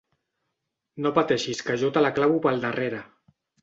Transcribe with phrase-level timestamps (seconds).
[1.05, 3.09] No pateixis que jo te la clavo pel darrere.